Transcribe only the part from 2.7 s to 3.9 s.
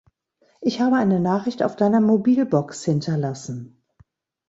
hinterlassen.